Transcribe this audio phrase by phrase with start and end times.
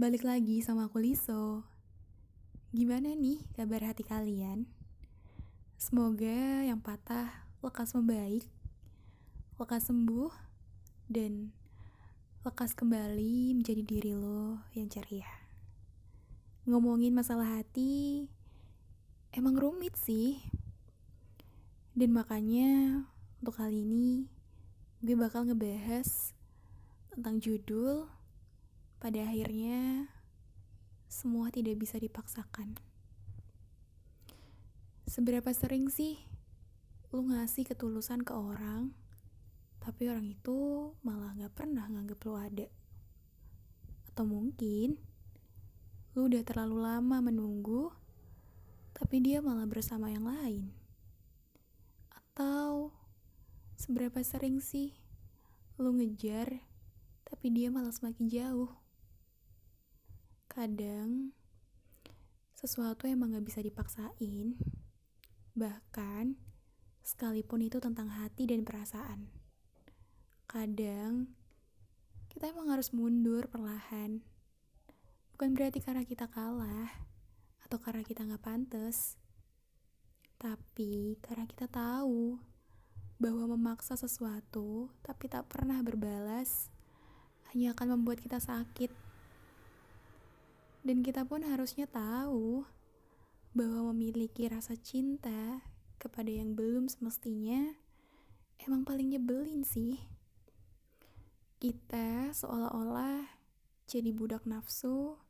[0.00, 1.60] Balik lagi sama aku Liso.
[2.72, 4.64] Gimana nih kabar hati kalian?
[5.76, 7.28] Semoga yang patah
[7.60, 8.48] lekas membaik,
[9.60, 10.32] lekas sembuh,
[11.12, 11.52] dan
[12.48, 15.28] lekas kembali menjadi diri lo yang ceria.
[16.64, 18.24] Ngomongin masalah hati,
[19.36, 20.40] emang rumit sih.
[21.92, 23.04] Dan makanya
[23.44, 24.32] untuk kali ini
[25.04, 26.32] gue bakal ngebahas
[27.12, 28.08] tentang judul
[29.00, 30.12] pada akhirnya
[31.08, 32.76] semua tidak bisa dipaksakan.
[35.08, 36.20] Seberapa sering sih
[37.08, 38.92] lu ngasih ketulusan ke orang,
[39.80, 42.68] tapi orang itu malah gak pernah nganggep lu ada?
[44.12, 45.00] Atau mungkin
[46.12, 47.88] lu udah terlalu lama menunggu,
[48.92, 50.68] tapi dia malah bersama yang lain?
[52.12, 52.92] Atau
[53.80, 54.92] seberapa sering sih
[55.80, 56.60] lu ngejar,
[57.24, 58.89] tapi dia malah semakin jauh?
[60.50, 61.30] Kadang
[62.58, 64.58] sesuatu emang gak bisa dipaksain,
[65.54, 66.34] bahkan
[67.06, 69.30] sekalipun itu tentang hati dan perasaan.
[70.50, 71.30] Kadang
[72.34, 74.26] kita emang harus mundur perlahan,
[75.38, 76.90] bukan berarti karena kita kalah
[77.62, 79.14] atau karena kita gak pantas,
[80.34, 82.42] tapi karena kita tahu
[83.22, 86.74] bahwa memaksa sesuatu tapi tak pernah berbalas
[87.54, 89.09] hanya akan membuat kita sakit.
[90.80, 92.64] Dan kita pun harusnya tahu
[93.52, 95.60] bahwa memiliki rasa cinta
[96.00, 97.76] kepada yang belum semestinya
[98.64, 100.00] emang paling nyebelin sih.
[101.60, 103.28] Kita seolah-olah
[103.84, 105.20] jadi budak nafsu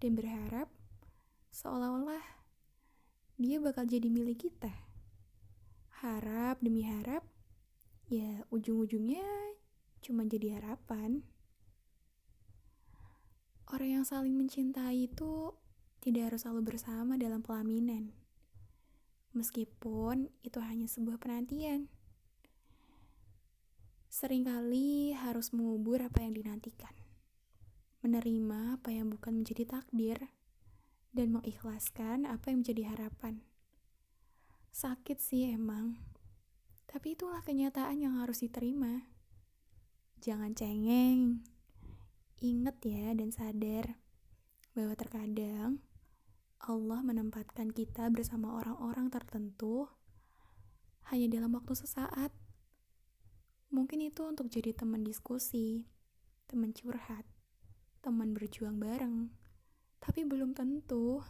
[0.00, 0.72] dan berharap
[1.52, 2.24] seolah-olah
[3.36, 4.72] dia bakal jadi milik kita.
[6.00, 7.26] Harap demi harap,
[8.06, 9.26] ya ujung-ujungnya
[10.00, 11.26] cuma jadi harapan.
[13.72, 15.56] Orang yang saling mencintai itu
[16.04, 18.12] tidak harus selalu bersama dalam pelaminan.
[19.32, 21.88] Meskipun itu hanya sebuah penantian.
[24.12, 26.92] Seringkali harus mengubur apa yang dinantikan.
[28.04, 30.30] Menerima apa yang bukan menjadi takdir
[31.16, 33.42] dan mengikhlaskan apa yang menjadi harapan.
[34.70, 35.98] Sakit sih emang,
[36.84, 39.06] tapi itulah kenyataan yang harus diterima.
[40.22, 41.53] Jangan cengeng.
[42.44, 43.96] Ingat ya dan sadar
[44.76, 45.80] bahwa terkadang
[46.60, 49.88] Allah menempatkan kita bersama orang-orang tertentu
[51.08, 52.36] hanya dalam waktu sesaat.
[53.72, 55.88] Mungkin itu untuk jadi teman diskusi,
[56.44, 57.24] teman curhat,
[58.04, 59.32] teman berjuang bareng.
[60.04, 61.24] Tapi belum tentu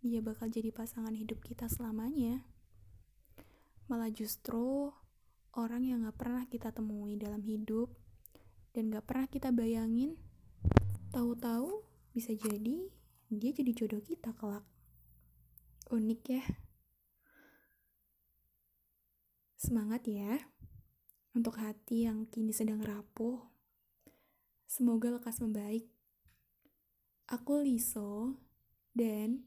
[0.00, 2.40] dia bakal jadi pasangan hidup kita selamanya.
[3.84, 4.96] Malah justru
[5.52, 7.92] orang yang gak pernah kita temui dalam hidup
[8.72, 10.16] dan gak pernah kita bayangin
[11.08, 12.88] Tahu-tahu bisa jadi
[13.28, 14.64] dia jadi jodoh kita kelak.
[15.92, 16.44] Unik ya.
[19.56, 20.36] Semangat ya
[21.36, 23.40] untuk hati yang kini sedang rapuh.
[24.68, 25.88] Semoga lekas membaik.
[27.28, 28.40] Aku Liso
[28.96, 29.44] dan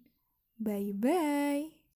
[0.62, 1.81] bye-bye.